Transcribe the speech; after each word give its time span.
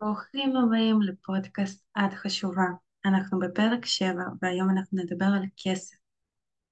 ברוכים 0.00 0.56
הבאים 0.56 1.02
לפודקאסט 1.02 1.84
את 1.98 2.14
חשובה. 2.14 2.66
אנחנו 3.04 3.38
בפרק 3.38 3.86
7 3.86 4.22
והיום 4.42 4.70
אנחנו 4.70 4.98
נדבר 4.98 5.26
על 5.26 5.42
כסף. 5.56 5.96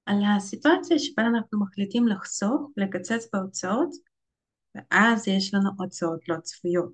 על 0.07 0.17
הסיטואציה 0.37 0.99
שבה 0.99 1.23
אנחנו 1.23 1.61
מחליטים 1.61 2.09
לחסוך, 2.09 2.71
לקצץ 2.77 3.29
בהוצאות, 3.33 3.91
ואז 4.75 5.29
יש 5.29 5.55
לנו 5.55 5.71
הוצאות 5.79 6.29
לא 6.29 6.37
צפויות. 6.41 6.93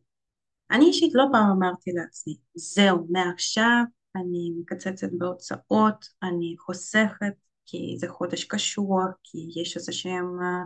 אני 0.71 0.85
אישית 0.85 1.15
לא 1.15 1.25
פעם 1.33 1.51
אמרתי 1.51 1.91
לעצמי, 1.93 2.37
זהו, 2.55 3.07
מעכשיו 3.11 3.83
אני 4.17 4.53
מקצצת 4.61 5.09
בהוצאות, 5.19 6.05
אני 6.23 6.55
חוסכת 6.59 7.35
כי 7.67 7.97
זה 7.99 8.09
חודש 8.09 8.45
קשוח, 8.45 9.11
כי 9.23 9.61
יש 9.63 9.77
איזה 9.77 9.93
שהם 9.93 10.39
אה, 10.43 10.65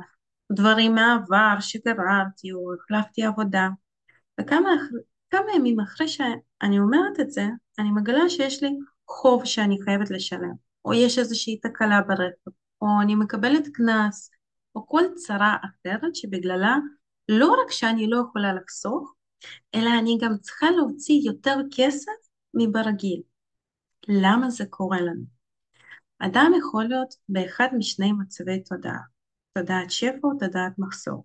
דברים 0.52 0.94
מהעבר 0.94 1.60
שגררתי 1.60 2.52
או 2.52 2.74
החלפתי 2.74 3.22
עבודה. 3.22 3.68
וכמה 4.40 4.70
כמה 5.30 5.54
ימים 5.56 5.80
אחרי 5.80 6.08
שאני 6.08 6.78
אומרת 6.78 7.20
את 7.20 7.30
זה, 7.30 7.46
אני 7.78 7.90
מגלה 7.90 8.28
שיש 8.28 8.62
לי 8.62 8.70
חוב 9.08 9.44
שאני 9.44 9.76
חייבת 9.84 10.10
לשלם, 10.10 10.52
או 10.84 10.94
יש 10.94 11.18
איזושהי 11.18 11.60
תקלה 11.60 12.00
ברכב, 12.02 12.50
או 12.82 12.86
אני 13.02 13.14
מקבלת 13.14 13.68
קנס, 13.74 14.30
או 14.74 14.86
כל 14.86 15.02
צרה 15.14 15.56
אחרת 15.64 16.14
שבגללה 16.14 16.76
לא 17.28 17.46
רק 17.46 17.70
שאני 17.70 18.10
לא 18.10 18.24
יכולה 18.28 18.52
לחסוך, 18.54 19.14
אלא 19.74 19.90
אני 20.00 20.18
גם 20.20 20.36
צריכה 20.40 20.70
להוציא 20.70 21.20
יותר 21.24 21.56
כסף 21.76 22.12
מברגיל. 22.54 23.22
למה 24.08 24.50
זה 24.50 24.64
קורה 24.70 25.00
לנו? 25.00 25.24
אדם 26.18 26.52
יכול 26.58 26.84
להיות 26.84 27.14
באחד 27.28 27.68
משני 27.78 28.12
מצבי 28.12 28.62
תודעה, 28.62 29.00
תודעת 29.58 29.90
שפע 29.90 30.18
או 30.24 30.38
תודעת 30.38 30.72
מחסור. 30.78 31.24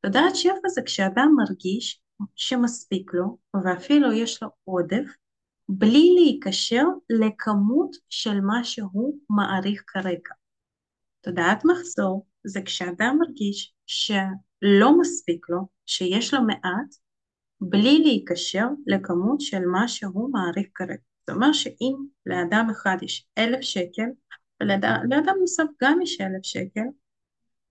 תודעת 0.00 0.36
שפע 0.36 0.68
זה 0.74 0.82
כשאדם 0.86 1.34
מרגיש 1.36 2.01
שמספיק 2.36 3.14
לו 3.14 3.38
ואפילו 3.64 4.12
יש 4.12 4.42
לו 4.42 4.48
עודף 4.64 5.06
בלי 5.68 6.10
להיקשר 6.14 6.84
לכמות 7.10 7.96
של 8.08 8.40
מה 8.40 8.64
שהוא 8.64 9.18
מעריך 9.30 9.82
כרגע. 9.86 10.34
תודעת 11.20 11.64
מחזור 11.64 12.26
זה 12.44 12.60
כשאדם 12.64 13.18
מרגיש 13.20 13.74
שלא 13.86 14.98
מספיק 15.00 15.46
לו, 15.48 15.68
שיש 15.86 16.34
לו 16.34 16.42
מעט, 16.42 16.94
בלי 17.60 17.98
להיקשר 17.98 18.66
לכמות 18.86 19.40
של 19.40 19.60
מה 19.72 19.88
שהוא 19.88 20.32
מעריך 20.32 20.66
כרגע. 20.74 21.02
זאת 21.20 21.36
אומרת 21.36 21.54
שאם 21.54 21.94
לאדם 22.26 22.68
אחד 22.70 22.96
יש 23.02 23.28
אלף 23.38 23.60
שקל 23.60 24.08
ולאדם 24.62 25.34
נוסף 25.40 25.64
גם 25.82 26.02
יש 26.02 26.20
אלף 26.20 26.42
שקל, 26.42 26.86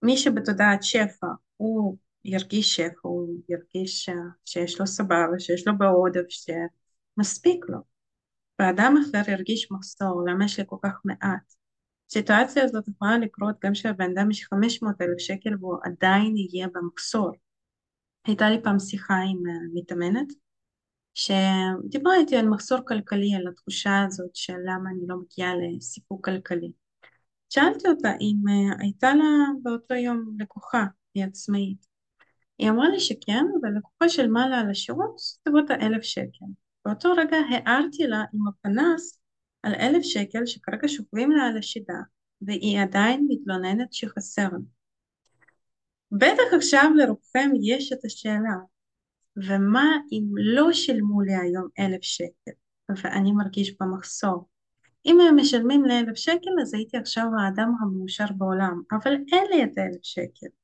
מי 0.03 0.17
שבתודעת 0.17 0.83
שפע 0.83 1.27
הוא 1.57 1.97
ירגיש 2.25 2.75
שפע, 2.75 2.99
הוא 3.01 3.39
ירגיש 3.49 4.09
שיש 4.45 4.79
לו 4.79 4.87
סבבה, 4.87 5.39
שיש 5.39 5.67
לו 5.67 5.77
בעודף, 5.77 6.25
שמספיק 6.29 7.65
לו. 7.69 7.77
ואדם 8.59 8.95
אחר 9.01 9.31
ירגיש 9.31 9.71
מחסור, 9.71 10.23
למה 10.27 10.45
יש 10.45 10.59
לי 10.59 10.65
כל 10.67 10.77
כך 10.83 10.93
מעט? 11.05 11.53
הסיטואציה 12.09 12.63
הזאת 12.63 12.87
יכולה 12.87 13.17
לקרות 13.17 13.55
גם 13.63 13.73
כשהבן 13.73 14.11
אדם 14.17 14.31
יש 14.31 14.45
500 14.45 15.01
אלף 15.01 15.17
שקל 15.17 15.49
והוא 15.59 15.77
עדיין 15.83 16.33
יהיה 16.37 16.67
במחסור. 16.73 17.31
הייתה 18.27 18.49
לי 18.49 18.63
פעם 18.63 18.79
שיחה 18.79 19.15
עם 19.15 19.43
מתאמנת 19.73 20.27
שדיברה 21.13 22.15
איתי 22.15 22.35
על 22.35 22.49
מחסור 22.49 22.79
כלכלי, 22.87 23.35
על 23.35 23.47
התחושה 23.47 24.03
הזאת 24.07 24.35
של 24.35 24.57
למה 24.65 24.89
אני 24.89 25.07
לא 25.07 25.15
מגיעה 25.17 25.51
לסיפוק 25.55 26.25
כלכלי. 26.25 26.71
שאלתי 27.49 27.87
אותה 27.87 28.11
אם 28.21 28.37
הייתה 28.79 29.13
לה 29.15 29.23
באותו 29.63 29.93
יום 29.93 30.35
לקוחה, 30.39 30.85
היא 31.13 31.25
עצמאית, 31.25 31.90
היא 32.61 32.69
אמרה 32.69 32.89
לי 32.89 32.99
שכן, 32.99 33.45
ולקוחה 33.63 34.09
של 34.09 34.27
מעלה 34.27 34.59
על 34.59 34.69
השירות 34.69 35.13
בסביבות 35.15 35.69
האלף 35.69 36.01
שקל. 36.01 36.45
באותו 36.85 37.11
רגע 37.11 37.37
הערתי 37.37 38.07
לה 38.07 38.23
עם 38.33 38.47
הפנס 38.47 39.19
על 39.63 39.73
אלף 39.73 40.03
שקל 40.03 40.45
שכרגע 40.45 40.87
שוכבים 40.87 41.31
לה 41.31 41.43
על 41.43 41.57
השידה, 41.57 41.99
והיא 42.41 42.79
עדיין 42.79 43.27
מתלוננת 43.29 43.93
שחסר. 43.93 44.47
בטח 46.11 46.43
עכשיו 46.55 46.91
לרובכם 46.95 47.49
יש 47.61 47.93
את 47.93 48.05
השאלה, 48.05 48.55
ומה 49.37 49.97
אם 50.11 50.23
לא 50.37 50.73
שילמו 50.73 51.21
לי 51.21 51.35
היום 51.35 51.67
אלף 51.79 52.01
שקל, 52.01 52.51
ואני 52.89 53.31
מרגיש 53.31 53.75
במחסור? 53.79 54.47
אם 55.05 55.17
הם 55.19 55.35
משלמים 55.35 55.85
לי 55.85 55.99
אלף 55.99 56.15
שקל, 56.17 56.51
אז 56.61 56.73
הייתי 56.73 56.97
עכשיו 56.97 57.25
האדם 57.39 57.71
המאושר 57.81 58.25
בעולם, 58.37 58.81
אבל 58.91 59.13
אין 59.13 59.45
לי 59.51 59.63
את 59.63 59.77
האלף 59.77 60.03
שקל. 60.03 60.60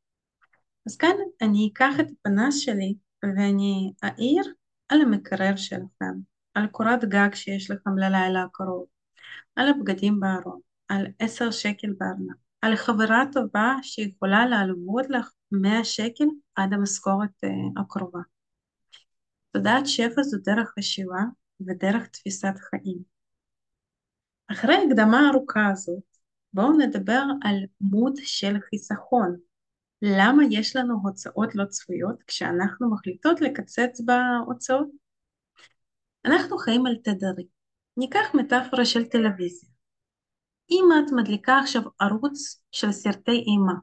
אז 0.88 0.98
כאן 0.98 1.16
אני 1.42 1.70
אקח 1.74 1.94
את 2.00 2.06
הפנס 2.12 2.60
שלי 2.60 2.96
ואני 3.24 3.92
אעיר 4.04 4.54
על 4.90 5.02
המקרר 5.02 5.56
שלכם, 5.56 6.14
על 6.54 6.68
קורת 6.68 7.06
גג 7.06 7.30
שיש 7.34 7.72
לכם 7.72 7.98
ללילה 7.98 8.44
הקרוב, 8.44 8.86
על 9.56 9.68
הבגדים 9.70 10.20
בארון, 10.20 10.60
על 10.88 11.08
עשר 11.20 11.52
שקל 11.52 11.94
בארנק, 11.98 12.38
על 12.62 12.76
חברה 12.76 13.24
טובה 13.32 13.76
שיכולה 13.82 14.46
להלוות 14.46 15.06
לך 15.10 15.32
מאה 15.52 15.84
שקל 15.84 16.26
עד 16.56 16.74
המשכורת 16.74 17.44
uh, 17.46 17.82
הקרובה. 17.82 18.22
תודעת 19.52 19.88
שפע 19.88 20.22
זו 20.22 20.38
דרך 20.46 20.74
חשיבה 20.80 21.22
ודרך 21.62 22.08
תפיסת 22.08 22.54
חיים. 22.70 22.98
אחרי 24.52 24.76
ההקדמה 24.76 25.20
הארוכה 25.20 25.68
הזאת, 25.72 26.04
בואו 26.54 26.78
נדבר 26.78 27.24
על 27.42 27.56
מוד 27.82 28.14
של 28.18 28.56
חיסכון, 28.70 29.47
למה 30.02 30.44
יש 30.52 30.76
לנו 30.76 31.00
הוצאות 31.04 31.56
לא 31.56 31.66
צפויות 31.66 32.24
כשאנחנו 32.28 32.92
מחליטות 32.92 33.42
לקצץ 33.42 34.02
בהוצאות? 34.06 34.88
אנחנו 36.26 36.58
חיים 36.58 36.86
על 36.86 36.96
תדרים. 37.04 37.48
ניקח 37.98 38.26
מטאפורה 38.34 38.86
של 38.86 39.06
טלוויזיה. 39.06 39.70
אם 40.72 40.86
את 41.00 41.12
מדליקה 41.12 41.60
עכשיו 41.60 41.82
ערוץ 42.00 42.64
של 42.72 42.92
סרטי 42.92 43.32
אימה, 43.32 43.74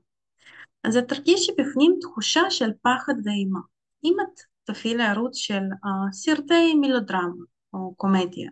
אז 0.84 0.96
את 0.96 1.08
תרגישי 1.08 1.52
בפנים 1.58 1.96
תחושה 2.00 2.50
של 2.50 2.70
פחד 2.82 3.14
ואימה. 3.24 3.60
אם 4.04 4.14
את 4.22 4.40
תפעילי 4.64 5.04
ערוץ 5.04 5.36
של 5.36 5.62
uh, 5.84 6.12
סרטי 6.12 6.74
מילודרמה 6.74 7.44
או 7.72 7.94
קומדיה, 7.96 8.50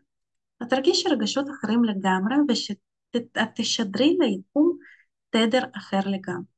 את 0.62 0.68
תרגישי 0.68 1.08
רגשות 1.08 1.46
אחרים 1.50 1.84
לגמרי 1.84 2.34
ושאת 2.48 2.78
תשדרי 3.54 4.16
ליקום 4.20 4.78
תדר 5.30 5.62
אחר 5.76 6.00
לגמרי. 6.06 6.51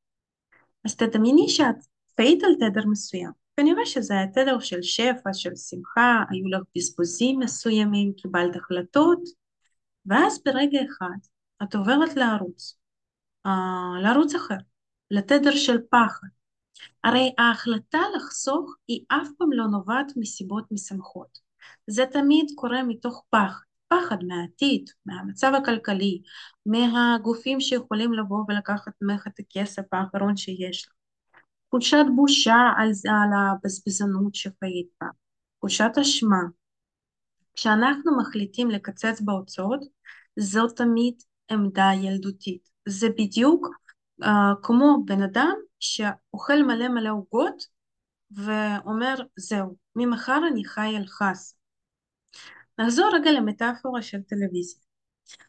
אז 0.84 0.96
תדמייני 0.96 1.48
שאת 1.48 1.76
חיית 2.16 2.44
על 2.44 2.54
תדר 2.54 2.86
מסוים. 2.86 3.30
כנראה 3.56 3.86
שזה 3.86 4.14
היה 4.14 4.26
תדר 4.26 4.60
של 4.60 4.82
שפע, 4.82 5.32
של 5.32 5.56
שמחה, 5.56 6.24
היו 6.30 6.48
לך 6.48 6.62
בזבוזים 6.76 7.38
מסוימים, 7.38 8.12
קיבלת 8.12 8.56
החלטות, 8.56 9.20
ואז 10.06 10.42
ברגע 10.44 10.78
אחד 10.84 11.18
את 11.62 11.74
עוברת 11.74 12.16
לערוץ, 12.16 12.76
uh, 13.46 14.02
לערוץ 14.02 14.34
אחר, 14.34 14.56
לתדר 15.10 15.56
של 15.56 15.78
פחד. 15.90 16.28
הרי 17.04 17.34
ההחלטה 17.38 18.00
לחסוך 18.16 18.74
היא 18.88 19.04
אף 19.08 19.28
פעם 19.38 19.52
לא 19.52 19.66
נובעת 19.66 20.12
מסיבות 20.16 20.64
משמחות. 20.70 21.38
זה 21.86 22.04
תמיד 22.12 22.46
קורה 22.54 22.82
מתוך 22.82 23.24
פחד. 23.30 23.63
פחד 23.88 24.16
מהעתיד, 24.28 24.90
מהמצב 25.06 25.52
הכלכלי, 25.62 26.22
מהגופים 26.66 27.60
שיכולים 27.60 28.12
לבוא 28.12 28.44
ולקחת 28.48 28.92
ממך 29.02 29.26
את 29.26 29.38
הכסף 29.38 29.82
האחרון 29.92 30.36
שיש 30.36 30.86
לך. 30.86 30.92
תחושת 31.68 32.04
בושה 32.16 32.72
על, 32.76 32.90
על 33.08 33.30
הבזבזנות 33.38 34.34
שחיית 34.34 34.86
בה, 35.00 35.06
תחושת 35.58 35.90
אשמה. 36.00 36.42
כשאנחנו 37.54 38.18
מחליטים 38.18 38.70
לקצץ 38.70 39.20
בהוצאות, 39.20 39.80
זו 40.38 40.68
תמיד 40.68 41.14
עמדה 41.50 41.90
ילדותית. 42.02 42.68
זה 42.88 43.08
בדיוק 43.08 43.68
uh, 44.22 44.26
כמו 44.62 45.02
בן 45.04 45.22
אדם 45.22 45.54
שאוכל 45.80 46.62
מלא 46.62 46.88
מלא 46.88 47.10
עוגות 47.10 47.66
ואומר 48.30 49.14
זהו, 49.36 49.76
ממחר 49.96 50.40
אני 50.52 50.64
חי 50.64 50.96
על 50.96 51.06
חס. 51.06 51.56
נחזור 52.78 53.10
רגע 53.14 53.32
למטאפורה 53.32 54.02
של 54.02 54.22
טלוויזיה. 54.22 54.80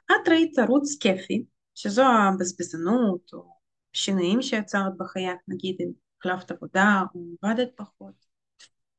את 0.05 0.29
ראית 0.29 0.59
ערוץ 0.59 0.97
כיפי, 0.99 1.45
שזו 1.75 2.03
הבזבזנות 2.03 3.33
או 3.33 3.55
שינויים 3.93 4.41
שיצרת 4.41 4.97
בחייך, 4.97 5.37
נגיד 5.47 5.75
אם 5.79 5.91
החלפת 6.19 6.51
עבודה 6.51 7.03
או 7.15 7.21
עבדת 7.41 7.69
פחות, 7.75 8.25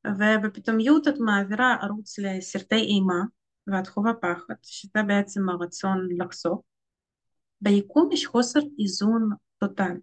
ובפתאומיות 0.06 1.08
את 1.08 1.14
מעבירה 1.19 1.76
ערוץ 1.82 2.19
לסרטי 2.19 2.75
אימה 2.75 3.23
ואת 3.67 3.87
חווה 3.87 4.14
פחד, 4.14 4.55
שזה 4.62 5.02
בעצם 5.06 5.49
הרצון 5.49 6.08
לחסוך. 6.19 6.62
ביקום 7.61 8.12
יש 8.12 8.26
חוסר 8.26 8.61
איזון 8.78 9.31
טוטאלי. 9.58 10.00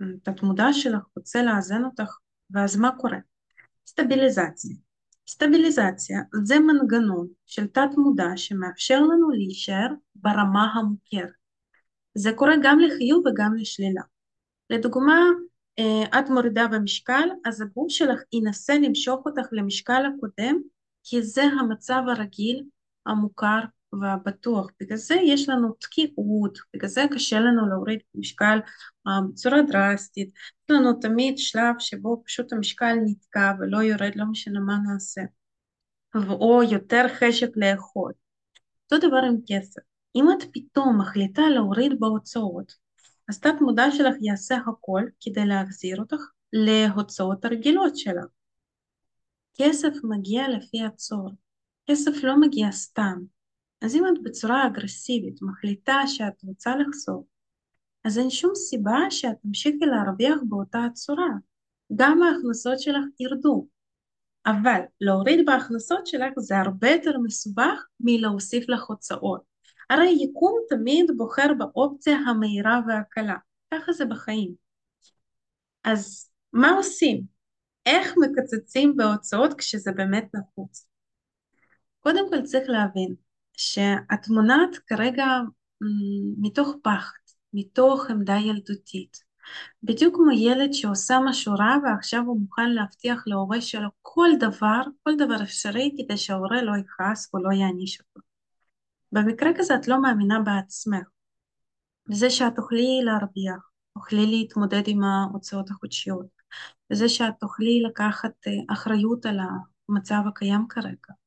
התת 0.00 0.42
מודע 0.42 0.72
שלך 0.72 1.02
רוצה 1.16 1.42
לאזן 1.42 1.84
אותך, 1.84 2.18
ואז 2.50 2.76
מה 2.76 2.90
קורה? 2.98 3.18
סטביליזציה. 3.86 4.76
סטביליזציה 5.28 6.18
זה 6.42 6.58
מנגנון 6.58 7.28
של 7.46 7.66
תת 7.66 7.90
מודע 7.96 8.28
שמאפשר 8.36 9.00
לנו 9.00 9.30
להישאר 9.30 9.86
ברמה 10.14 10.72
המוכרת. 10.74 11.32
זה 12.14 12.32
קורה 12.32 12.54
גם 12.62 12.78
לחיוב 12.78 13.26
וגם 13.26 13.54
לשלילה. 13.54 14.02
לדוגמה, 14.70 15.20
את 16.18 16.30
מורידה 16.30 16.66
במשקל, 16.66 17.28
אז 17.44 17.60
הגוף 17.60 17.86
שלך 17.88 18.20
ינסה 18.32 18.74
למשוך 18.74 19.26
אותך 19.26 19.46
למשקל 19.52 20.02
הקודם 20.06 20.56
כי 21.04 21.22
זה 21.22 21.42
המצב 21.42 22.02
הרגיל, 22.08 22.64
המוכר 23.06 23.60
והבטוח. 24.00 24.70
בגלל 24.80 24.96
זה 24.96 25.14
יש 25.14 25.48
לנו 25.48 25.72
תקיעות, 25.72 26.58
בגלל 26.74 26.88
זה 26.88 27.04
קשה 27.14 27.40
לנו 27.40 27.68
להוריד 27.68 27.98
משקל 28.14 28.58
uh, 29.08 29.10
בצורה 29.32 29.62
דרסטית. 29.62 30.30
יש 30.34 30.70
לנו 30.70 30.92
תמיד 30.92 31.38
שלב 31.38 31.74
שבו 31.78 32.22
פשוט 32.26 32.52
המשקל 32.52 32.94
נתקע 33.04 33.52
ולא 33.58 33.78
יורד, 33.82 34.12
לא 34.16 34.24
משנה 34.24 34.60
מה 34.60 34.78
נעשה. 34.86 35.22
או 36.28 36.62
יותר 36.62 37.06
חשק 37.08 37.50
לאכול. 37.56 38.12
אותו 38.84 39.08
דבר 39.08 39.20
עם 39.28 39.36
כסף. 39.46 39.82
אם 40.16 40.24
את 40.32 40.44
פתאום 40.52 41.00
מחליטה 41.00 41.42
להוריד 41.42 41.92
בהוצאות, 42.00 42.72
אז 43.28 43.40
תת 43.40 43.54
מודע 43.60 43.90
שלך 43.90 44.14
יעשה 44.20 44.56
הכל 44.66 45.02
כדי 45.20 45.46
להחזיר 45.46 46.00
אותך 46.00 46.20
להוצאות 46.52 47.44
הרגילות 47.44 47.96
שלך. 47.96 48.24
כסף 49.54 49.92
מגיע 50.04 50.48
לפי 50.48 50.82
הצור, 50.82 51.30
כסף 51.90 52.12
לא 52.22 52.40
מגיע 52.40 52.70
סתם. 52.70 53.18
אז 53.82 53.94
אם 53.94 54.04
את 54.06 54.22
בצורה 54.22 54.66
אגרסיבית 54.66 55.42
מחליטה 55.42 56.00
שאת 56.06 56.42
רוצה 56.42 56.76
לחסוך, 56.76 57.24
אז 58.04 58.18
אין 58.18 58.30
שום 58.30 58.54
סיבה 58.54 58.98
שאת 59.10 59.36
תמשיכי 59.42 59.86
להרוויח 59.86 60.38
באותה 60.48 60.84
הצורה. 60.84 61.28
גם 61.96 62.22
ההכנסות 62.22 62.80
שלך 62.80 63.04
ירדו, 63.20 63.66
אבל 64.46 64.80
להוריד 65.00 65.46
בהכנסות 65.46 66.06
שלך 66.06 66.32
זה 66.38 66.58
הרבה 66.58 66.90
יותר 66.90 67.18
מסובך 67.18 67.86
מלהוסיף 68.00 68.68
לך 68.68 68.84
הוצאות. 68.84 69.42
הרי 69.90 70.16
יקום 70.20 70.58
תמיד 70.68 71.10
בוחר 71.16 71.54
באופציה 71.58 72.16
המהירה 72.16 72.80
והקלה, 72.88 73.36
ככה 73.74 73.92
זה 73.92 74.04
בחיים. 74.04 74.54
אז 75.84 76.30
מה 76.52 76.70
עושים? 76.70 77.24
איך 77.86 78.14
מקצצים 78.16 78.96
בהוצאות 78.96 79.54
כשזה 79.54 79.92
באמת 79.92 80.34
נחוץ? 80.34 80.88
קודם 82.00 82.30
כל 82.30 82.42
צריך 82.42 82.68
להבין 82.68 83.14
שהתמונת 83.56 84.76
כרגע 84.86 85.26
מתוך 86.38 86.76
פחד, 86.82 87.18
מתוך 87.52 88.10
עמדה 88.10 88.36
ילדותית. 88.36 89.32
בדיוק 89.82 90.16
כמו 90.16 90.30
ילד 90.32 90.72
שעושה 90.72 91.18
משהו 91.24 91.54
רע 91.54 91.76
ועכשיו 91.84 92.22
הוא 92.26 92.40
מוכן 92.40 92.70
להבטיח 92.70 93.22
להורה 93.26 93.60
שלו 93.60 93.88
כל 94.02 94.28
דבר, 94.40 94.80
כל 95.02 95.12
דבר 95.18 95.42
אפשרי 95.42 95.94
כדי 95.98 96.16
שההורה 96.16 96.62
לא 96.62 96.72
יכעס 96.76 97.30
או 97.34 97.42
לא 97.42 97.52
יעניש 97.52 98.00
אותו. 98.00 98.20
במקרה 99.12 99.50
כזה 99.58 99.74
את 99.74 99.88
לא 99.88 100.02
מאמינה 100.02 100.40
בעצמך, 100.40 101.08
בזה 102.08 102.30
שאת 102.30 102.52
תוכלי 102.56 103.00
להרוויח, 103.04 103.70
תוכלי 103.94 104.26
להתמודד 104.26 104.82
עם 104.86 105.04
ההוצאות 105.04 105.70
החודשיות, 105.70 106.26
בזה 106.90 107.08
שאת 107.08 107.34
תוכלי 107.40 107.82
לקחת 107.82 108.32
אה, 108.46 108.74
אחריות 108.74 109.26
על 109.26 109.38
המצב 109.88 110.20
הקיים 110.28 110.66
כרגע. 110.68 111.21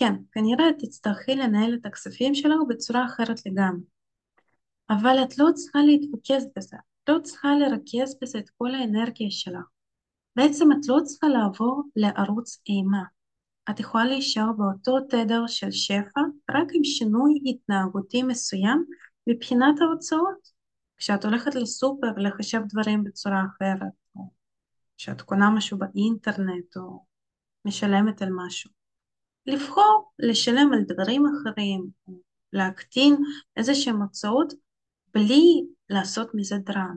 כן, 0.00 0.14
כנראה 0.32 0.64
תצטרכי 0.78 1.36
לנהל 1.36 1.74
את 1.74 1.86
הכספים 1.86 2.34
שלך 2.34 2.56
בצורה 2.68 3.06
אחרת 3.06 3.46
לגמרי, 3.46 3.84
אבל 4.90 5.16
את 5.22 5.38
לא 5.38 5.46
צריכה 5.54 5.78
להתרכז 5.78 6.48
בזה, 6.56 6.76
את 6.76 7.08
לא 7.08 7.18
צריכה 7.22 7.48
לרכז 7.54 8.18
בזה 8.22 8.38
את 8.38 8.50
כל 8.58 8.74
האנרגיה 8.74 9.30
שלך. 9.30 9.64
בעצם 10.36 10.72
את 10.72 10.88
לא 10.88 10.98
צריכה 11.04 11.28
לעבור 11.28 11.82
לערוץ 11.96 12.62
אימה. 12.68 13.02
את 13.70 13.80
יכולה 13.80 14.04
להישאר 14.04 14.52
באותו 14.52 15.00
תדר 15.00 15.46
של 15.46 15.70
שפע, 15.70 16.20
רק 16.50 16.66
עם 16.72 16.84
שינוי 16.84 17.34
התנהגותי 17.46 18.22
מסוים 18.22 18.84
מבחינת 19.26 19.80
ההוצאות. 19.80 20.60
כשאת 20.96 21.24
הולכת 21.24 21.54
לסופר 21.54 22.12
לחשב 22.16 22.60
דברים 22.68 23.04
בצורה 23.04 23.42
אחרת, 23.46 23.92
או 24.16 24.30
כשאת 24.96 25.22
קונה 25.22 25.50
משהו 25.50 25.78
באינטרנט, 25.78 26.76
או 26.76 27.04
משלמת 27.64 28.22
על 28.22 28.28
משהו. 28.32 28.79
לבחור 29.46 30.12
לשלם 30.18 30.72
על 30.72 30.84
דברים 30.88 31.22
אחרים, 31.26 31.90
להקטין 32.52 33.16
איזה 33.56 33.74
שהן 33.74 33.96
הוצאות, 33.96 34.52
בלי 35.14 35.64
לעשות 35.90 36.30
מזה 36.34 36.56
דרמה. 36.58 36.94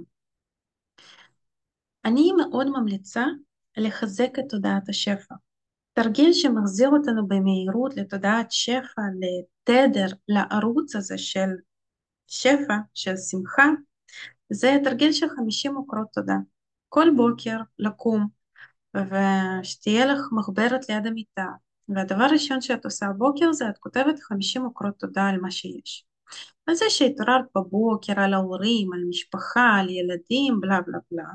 אני 2.06 2.32
מאוד 2.32 2.68
ממליצה 2.70 3.26
לחזק 3.78 4.40
את 4.40 4.44
תודעת 4.50 4.90
השפע. 4.90 5.36
תרגיל 5.94 6.34
שמחזיר 6.34 6.90
אותנו 6.90 7.28
במהירות 7.28 7.98
לתודעת 7.98 8.52
שפע, 8.52 9.02
לתדר, 9.20 10.08
לערוץ 10.28 10.96
הזה 10.96 11.18
של 11.18 11.50
שפע, 12.28 12.78
של 12.94 13.18
שמחה, 13.18 13.66
זה 14.50 14.78
תרגיל 14.84 15.12
של 15.12 15.28
50 15.36 15.76
עוקרות 15.76 16.08
תודה. 16.14 16.36
כל 16.90 17.08
בוקר 17.16 17.58
לקום 17.80 18.28
ושתהיה 18.96 20.06
לך 20.06 20.20
מחברת 20.32 20.90
ליד 20.90 21.08
המיטה, 21.08 21.46
והדבר 21.90 22.24
הראשון 22.24 22.62
שאת 22.62 22.86
עושה 22.86 23.06
בבוקר 23.16 23.54
זה 23.54 23.70
את 23.70 23.78
כותבת 23.78 24.20
50 24.20 24.62
עוקרות 24.62 25.00
תודה 25.00 25.28
על 25.28 25.40
מה 25.42 25.52
שיש. 25.52 26.06
על 26.68 26.76
זה 26.76 26.86
שהתעוררת 26.90 27.46
בבוקר, 27.58 28.20
על 28.20 28.34
ההורים, 28.34 28.94
על 28.94 29.04
משפחה, 29.10 29.76
על 29.80 29.90
ילדים, 29.90 30.60
בלה 30.62 30.82
בלה 30.82 30.98
בלה. 31.12 31.30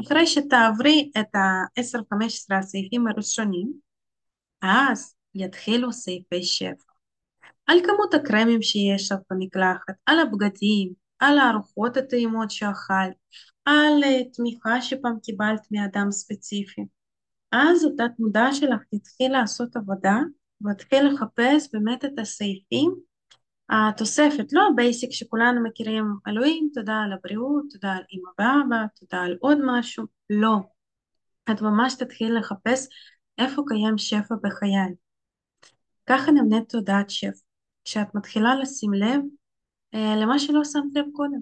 אחרי 0.00 0.26
שתעברי 0.26 1.10
את 1.20 1.34
ה-10-15 1.34 2.56
הסעיפים 2.58 3.06
הראשונים, 3.06 3.72
אז 4.62 5.14
יתחילו 5.34 5.92
סעיפי 5.92 6.42
שפע. 6.42 6.92
על 7.66 7.78
כמות 7.84 8.14
הקרמים 8.14 8.62
שיש 8.62 9.12
לך 9.12 9.18
במקלחת, 9.30 9.94
על 10.06 10.18
הבגדים, 10.18 10.92
על 11.18 11.38
הארוחות 11.38 11.96
הטעימות 11.96 12.50
שאכלת, 12.50 13.14
על 13.64 14.04
אה, 14.04 14.24
תמיכה 14.32 14.82
שפעם 14.82 15.18
קיבלת 15.22 15.66
מאדם 15.70 16.10
ספציפי. 16.10 16.82
אז 17.52 17.84
התת 17.84 18.18
מודע 18.18 18.52
שלך 18.52 18.80
תתחיל 18.94 19.32
לעשות 19.32 19.76
עבודה 19.76 20.16
ותתחיל 20.64 21.08
לחפש 21.08 21.68
באמת 21.72 22.04
את 22.04 22.18
הסעיפים 22.18 22.94
התוספת, 23.70 24.52
לא 24.52 24.62
ה 24.72 24.79
basic 24.79 25.12
שכולנו 25.12 25.62
מכירים, 25.62 26.04
אלוהים, 26.28 26.70
תודה 26.74 26.94
על 27.04 27.12
הבריאות, 27.12 27.64
תודה 27.70 27.92
על 27.92 28.02
אמא 28.12 28.30
ואבא, 28.38 28.86
תודה 29.00 29.22
על 29.22 29.36
עוד 29.40 29.58
משהו, 29.66 30.04
לא. 30.30 30.56
את 31.50 31.60
ממש 31.60 31.94
תתחיל 31.94 32.38
לחפש 32.38 32.88
איפה 33.38 33.62
קיים 33.66 33.98
שפע 33.98 34.34
בחיי. 34.42 34.94
ככה 36.06 36.30
נמנית 36.30 36.68
תודעת 36.68 37.10
שפע, 37.10 37.38
כשאת 37.84 38.14
מתחילה 38.14 38.54
לשים 38.54 38.92
לב 38.92 39.20
אה, 39.94 40.16
למה 40.16 40.38
שלא 40.38 40.64
שמת 40.64 40.94
לב 40.94 41.04
קודם. 41.12 41.40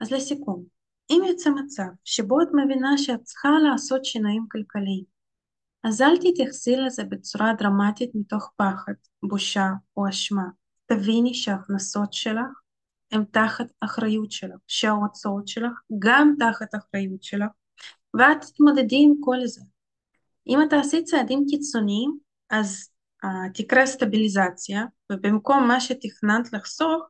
אז 0.00 0.12
לסיכום, 0.12 0.64
אם 1.10 1.22
יוצא 1.28 1.50
מצב 1.50 1.88
שבו 2.04 2.42
את 2.42 2.48
מבינה 2.54 2.98
שאת 2.98 3.22
צריכה 3.22 3.48
לעשות 3.70 4.04
שינויים 4.04 4.46
כלכליים, 4.50 5.04
אז 5.84 6.02
אל 6.02 6.16
תתייחסי 6.16 6.76
לזה 6.76 7.04
בצורה 7.04 7.52
דרמטית 7.58 8.10
מתוך 8.14 8.52
פחד, 8.56 8.92
בושה 9.22 9.68
או 9.96 10.08
אשמה. 10.08 10.44
תביני 10.86 11.34
שההכנסות 11.34 12.12
שלך 12.12 12.62
הן 13.12 13.24
תחת 13.24 13.66
אחריות 13.80 14.32
שלך, 14.32 14.56
שההוצאות 14.66 15.48
שלך 15.48 15.72
גם 15.98 16.34
תחת 16.38 16.74
אחריות 16.74 17.22
שלך, 17.22 17.50
ואת 18.14 18.40
תתמודדי 18.40 18.96
עם 19.02 19.14
כל 19.20 19.46
זה. 19.46 19.60
אם 20.48 20.58
את 20.62 20.70
תעשי 20.70 21.04
צעדים 21.04 21.44
קיצוניים, 21.50 22.18
אז 22.50 22.88
uh, 23.24 23.28
תקרה 23.54 23.86
סטביליזציה, 23.86 24.84
ובמקום 25.12 25.68
מה 25.68 25.80
שתכננת 25.80 26.52
לחסוך, 26.52 27.02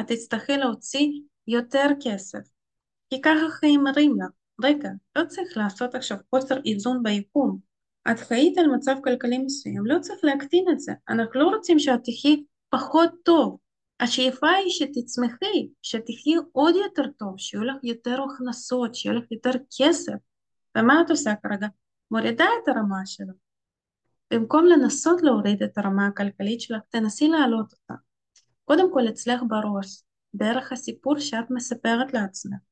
את 0.00 0.06
תצטרכי 0.06 0.56
להוציא 0.56 1.08
יותר 1.46 1.86
כסף. 2.02 2.57
כי 3.10 3.20
ככה 3.20 3.50
חיים 3.50 3.84
מראים 3.84 4.16
לך, 4.20 4.28
רגע, 4.62 4.90
לא 5.16 5.24
צריך 5.24 5.56
לעשות 5.56 5.94
עכשיו 5.94 6.16
חוסר 6.30 6.56
איזון 6.66 7.02
ביקום. 7.02 7.58
את 8.10 8.18
חיית 8.18 8.58
על 8.58 8.66
מצב 8.66 8.96
כלכלי 9.04 9.38
מסוים, 9.38 9.86
לא 9.86 9.98
צריך 10.00 10.20
להקטין 10.22 10.64
את 10.72 10.80
זה. 10.80 10.92
אנחנו 11.08 11.40
לא 11.40 11.46
רוצים 11.46 11.78
שאת 11.78 12.00
תחי 12.04 12.44
פחות 12.70 13.10
טוב. 13.22 13.58
השאיפה 14.00 14.48
היא 14.48 14.70
שתצמחי, 14.70 15.68
שתחי 15.82 16.34
עוד 16.52 16.74
יותר 16.74 17.10
טוב, 17.18 17.34
שיהיו 17.38 17.64
לך 17.64 17.76
יותר 17.82 18.18
הכנסות, 18.22 18.94
שיהיה 18.94 19.14
לך 19.14 19.32
יותר 19.32 19.50
כסף. 19.78 20.14
ומה 20.78 21.00
את 21.00 21.10
עושה 21.10 21.34
כרגע? 21.42 21.66
מורידה 22.10 22.44
את 22.44 22.68
הרמה 22.68 23.06
שלך. 23.06 23.34
במקום 24.32 24.66
לנסות 24.66 25.22
להוריד 25.22 25.62
את 25.62 25.78
הרמה 25.78 26.06
הכלכלית 26.06 26.60
שלך, 26.60 26.82
תנסי 26.90 27.28
להעלות 27.28 27.72
אותה. 27.72 27.94
קודם 28.64 28.92
כל 28.92 29.08
אצלך 29.08 29.40
בראש, 29.48 30.02
דרך 30.34 30.72
הסיפור 30.72 31.18
שאת 31.18 31.50
מספרת 31.50 32.14
לעצמך. 32.14 32.67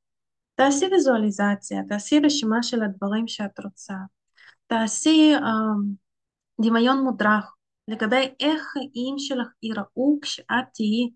תעשי 0.57 0.87
ויזואליזציה, 0.87 1.83
תעשי 1.89 2.21
רשימה 2.25 2.63
של 2.63 2.83
הדברים 2.83 3.29
שאת 3.29 3.61
רוצה, 3.65 3.95
תעשי 4.67 5.35
אה, 5.35 5.41
דמיון 6.61 7.05
מודרך 7.05 7.55
לגבי 7.89 8.35
איך 8.41 8.63
חיים 8.63 9.19
שלך 9.19 9.49
ייראו 9.63 10.19
כשאת 10.23 10.65
תהיי 10.75 11.11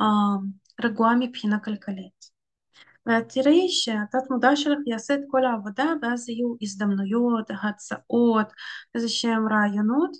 אה, 0.00 0.36
רגועה 0.84 1.16
מבחינה 1.16 1.58
כלכלית. 1.58 2.34
ואת 3.06 3.28
תראי 3.28 3.68
שהתת 3.68 4.30
מודע 4.30 4.56
שלך 4.56 4.78
יעשה 4.86 5.14
את 5.14 5.20
כל 5.30 5.44
העבודה 5.44 5.84
ואז 6.02 6.28
יהיו 6.28 6.54
הזדמנויות, 6.62 7.50
הצעות, 7.62 8.52
איזה 8.94 9.08
שהם 9.08 9.48
רעיונות 9.52 10.16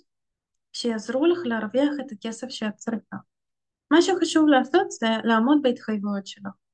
שיעזרו 0.73 1.25
לך 1.25 1.39
להרוויח 1.45 1.91
את 1.99 2.11
הכסף 2.11 2.49
שאת 2.49 2.75
צריכה. 2.75 3.17
מה 3.91 4.01
שחשוב 4.01 4.47
לעשות 4.47 4.91
זה 4.91 5.07
לעמוד 5.23 5.57
בהתחייבויות 5.61 6.27
שלך. 6.27 6.64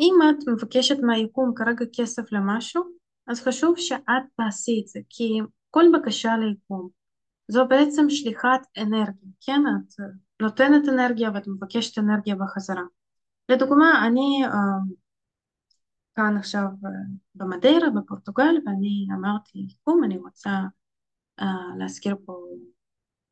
אם 0.00 0.14
את 0.30 0.48
מבקשת 0.48 0.96
מהיקום 1.02 1.52
כרגע 1.56 1.84
כסף 1.96 2.32
למשהו, 2.32 2.82
אז 3.26 3.40
חשוב 3.40 3.74
שאת 3.76 4.22
תעשי 4.36 4.80
את 4.82 4.88
זה, 4.88 5.00
כי 5.08 5.38
כל 5.70 5.84
בקשה 5.94 6.36
ליקום 6.36 6.88
זו 7.48 7.68
בעצם 7.68 8.10
שליחת 8.10 8.66
אנרגיה, 8.78 9.30
כן? 9.40 9.60
את 9.66 9.94
נותנת 10.42 10.88
אנרגיה 10.88 11.30
ואת 11.34 11.48
מבקשת 11.48 11.98
אנרגיה 11.98 12.34
בחזרה. 12.34 12.82
לדוגמה, 13.48 14.06
אני 14.06 14.44
אה, 14.44 14.50
כאן 16.14 16.36
עכשיו 16.36 16.64
אה, 16.64 16.90
במדיירה, 17.34 17.90
בפורטוגל, 17.90 18.54
ואני 18.66 19.06
אמרתי 19.18 19.58
ליקום, 19.58 20.04
אני 20.04 20.18
רוצה 20.18 20.50
אה, 21.40 21.76
להזכיר 21.78 22.16
פה 22.24 22.36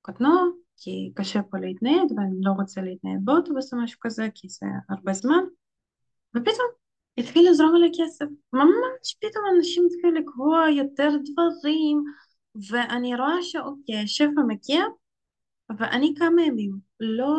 קטנוע, 0.03 0.43
כי 0.77 1.13
קשה 1.15 1.43
פה 1.43 1.59
להתנייד, 1.59 2.13
ואני 2.17 2.41
לא 2.41 2.53
רוצה 2.53 2.81
להתנייד 2.81 3.25
באוטובוס 3.25 3.75
או 3.75 3.79
משהו 3.79 3.99
כזה, 4.03 4.29
כי 4.35 4.49
זה 4.49 4.67
הרבה 4.89 5.13
זמן, 5.13 5.45
ופתאום 6.37 6.69
התחיל 7.19 7.51
לזרום 7.51 7.77
עלי 7.77 7.91
כסף. 7.99 8.27
ממש 8.53 9.15
פתאום 9.21 9.45
אנשים 9.57 9.87
התחילו 9.87 10.13
לקבוע 10.13 10.69
יותר 10.71 11.09
דברים, 11.25 12.05
ואני 12.71 13.17
רואה 13.17 13.43
שאוקיי, 13.43 14.09
שפע 14.09 14.43
מגיע, 14.49 14.85
ואני 15.79 16.15
כמה 16.19 16.43
ימים 16.43 16.73
לא, 17.01 17.37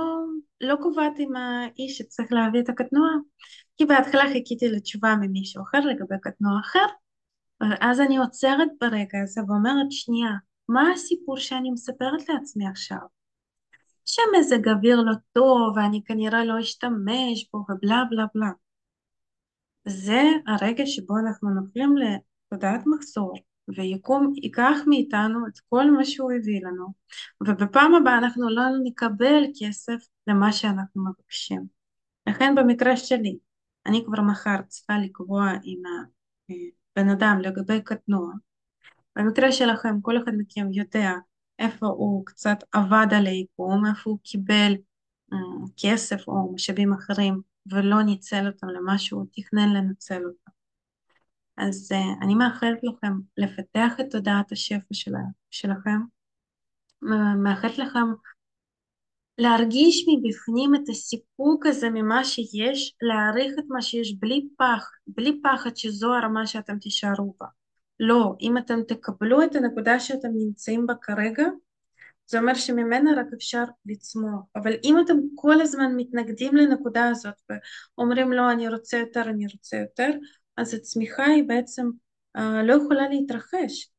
לא 0.62 0.76
קובעת 0.76 1.14
עם 1.18 1.36
האיש 1.36 1.98
שצריך 1.98 2.32
להביא 2.32 2.60
את 2.60 2.70
הקטנוע, 2.70 3.10
כי 3.78 3.86
בהתחלה 3.86 4.24
חיכיתי 4.34 4.70
לתשובה 4.70 5.16
ממישהו 5.22 5.64
אחר 5.64 5.80
לגבי 5.80 6.16
קטנוע 6.22 6.60
אחר, 6.60 6.86
ואז 7.62 8.02
אני 8.02 8.18
עוצרת 8.18 8.68
ברגע 8.82 9.20
הזה 9.24 9.42
ואומרת, 9.48 9.92
שנייה, 9.92 10.32
מה 10.70 10.92
הסיפור 10.92 11.38
שאני 11.38 11.72
מספרת 11.72 12.30
לעצמי 12.30 12.68
עכשיו? 12.68 13.20
שמזג 14.06 14.68
אוויר 14.68 15.02
לא 15.02 15.14
טוב 15.34 15.78
ואני 15.78 16.02
כנראה 16.06 16.46
לא 16.46 16.60
אשתמש 16.60 17.50
בו 17.54 17.66
ובלה 17.70 18.04
בלה 18.10 18.26
בלה. 18.36 18.50
זה 19.88 20.22
הרגע 20.48 20.86
שבו 20.86 21.18
אנחנו 21.18 21.50
נופלים 21.50 21.96
לתודעת 21.98 22.82
מחסור 22.86 23.34
ויקום 23.78 24.34
ייקח 24.36 24.78
מאיתנו 24.88 25.48
את 25.48 25.60
כל 25.70 25.92
מה 25.92 26.06
שהוא 26.06 26.32
הביא 26.32 26.62
לנו 26.66 26.88
ובפעם 27.42 27.96
הבאה 27.96 28.18
אנחנו 28.18 28.50
לא 28.50 28.64
נקבל 28.84 29.44
כסף 29.60 30.08
למה 30.28 30.54
שאנחנו 30.54 31.04
מבקשים. 31.06 31.66
לכן 32.28 32.56
במקרה 32.56 32.98
שלי 32.98 33.38
אני 33.86 34.04
כבר 34.06 34.22
מחר 34.22 34.62
צריכה 34.68 34.94
לקבוע 34.98 35.52
עם 35.64 35.82
הבן 36.50 37.10
אדם 37.10 37.40
לגבי 37.42 37.82
קטנוע. 37.82 38.34
במקרה 39.16 39.52
שלכם 39.52 40.02
כל 40.02 40.18
אחד 40.24 40.32
מכם 40.38 40.74
יודע 40.74 41.12
איפה 41.60 41.88
הוא 41.88 42.26
קצת 42.26 42.58
עבד 42.72 43.08
על 43.12 43.26
היקום, 43.26 43.86
איפה 43.86 44.10
הוא 44.10 44.20
קיבל 44.24 44.74
um, 45.34 45.38
כסף 45.78 46.28
או 46.28 46.54
משאבים 46.54 46.94
אחרים 46.94 47.42
ולא 47.72 48.02
ניצל 48.02 48.48
אותם 48.48 48.68
למה 48.68 48.98
שהוא 48.98 49.26
תכנן 49.32 49.74
לנצל 49.74 50.26
אותם. 50.26 50.52
אז 51.58 51.92
uh, 51.92 52.24
אני 52.24 52.36
מאחלת 52.36 52.80
לכם 52.84 53.14
לפתח 53.38 53.94
את 54.00 54.06
תודעת 54.12 54.52
השפע 54.52 54.94
של, 54.94 55.12
שלכם, 55.50 56.00
מאחלת 57.44 57.78
לכם 57.78 58.06
להרגיש 59.38 60.06
מבפנים 60.08 60.76
את 60.76 60.90
הסיפוק 60.90 61.66
הזה 61.66 61.90
ממה 61.90 62.24
שיש, 62.24 62.96
להעריך 63.02 63.54
את 63.60 63.64
מה 63.70 63.82
שיש 63.82 64.16
בלי 64.20 64.48
פחד, 64.58 64.98
בלי 65.08 65.42
פחד 65.44 65.78
שזו 65.78 66.14
הרמה 66.14 66.48
שאתם 66.48 66.80
תישארו 66.80 67.36
בה. 67.40 67.48
לא, 68.00 68.36
אם 68.42 68.58
אתם 68.58 68.80
תקבלו 68.88 69.44
את 69.44 69.56
הנקודה 69.56 70.00
שאתם 70.00 70.28
נמצאים 70.34 70.88
בה 70.88 70.94
כרגע, 71.02 71.44
זה 72.30 72.40
אומר 72.40 72.54
שממנה 72.54 73.12
רק 73.18 73.28
אפשר 73.34 73.64
לצמוח. 73.86 74.42
אבל 74.56 74.74
אם 74.84 74.96
אתם 75.06 75.18
כל 75.36 75.62
הזמן 75.62 75.94
מתנגדים 75.96 76.56
לנקודה 76.56 77.08
הזאת 77.08 77.34
ואומרים 77.98 78.32
לא, 78.32 78.52
אני 78.52 78.68
רוצה 78.68 78.98
יותר, 78.98 79.22
אני 79.22 79.46
רוצה 79.54 79.78
יותר, 79.78 80.10
אז 80.58 80.74
הצמיחה 80.74 81.26
היא 81.26 81.44
בעצם 81.48 81.90
uh, 82.38 82.42
לא 82.64 82.74
יכולה 82.74 83.10
להתרחש. 83.10 83.92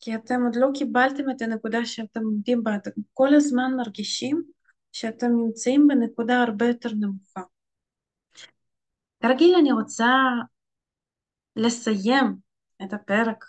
כי 0.00 0.14
אתם 0.14 0.42
עוד 0.42 0.56
לא 0.56 0.68
קיבלתם 0.74 1.30
את 1.30 1.42
הנקודה 1.42 1.84
שאתם 1.84 2.20
עומדים 2.24 2.62
בה, 2.62 2.76
אתם 2.76 2.90
כל 3.12 3.34
הזמן 3.34 3.72
מרגישים 3.76 4.42
שאתם 4.92 5.26
נמצאים 5.26 5.88
בנקודה 5.88 6.42
הרבה 6.42 6.66
יותר 6.66 6.90
נמוכה. 7.00 7.42
כרגיל 9.22 9.54
אני 9.60 9.72
רוצה 9.72 10.12
לסיים 11.56 12.36
את 12.82 12.92
הפרק 12.92 13.44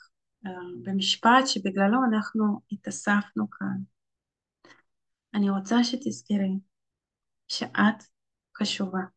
uh, 0.46 0.50
במשפט 0.84 1.48
שבגללו 1.48 1.98
אנחנו 2.10 2.60
התאספנו 2.72 3.50
כאן. 3.50 3.97
אני 5.38 5.50
רוצה 5.50 5.84
שתזכרי 5.84 6.60
שאת 7.48 8.04
חשובה. 8.58 9.17